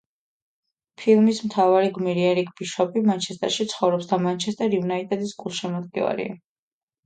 ფილმის 1.03 1.41
მთავარი 1.49 1.91
გმირი, 1.99 2.23
ერიკ 2.31 2.49
ბიშოპი, 2.63 3.05
მანჩესტერში 3.11 3.69
ცხოვრობს 3.77 4.11
და 4.15 4.21
„მანჩესტერ 4.27 4.77
იუნაიტედის“ 4.81 5.39
გულშემატკივარია. 5.47 6.45